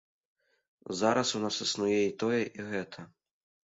Зараз 1.03 1.35
у 1.37 1.43
нас 1.45 1.61
існуе 1.69 2.01
і 2.09 2.19
тое, 2.25 2.43
і 2.57 2.71
гэта. 2.75 3.11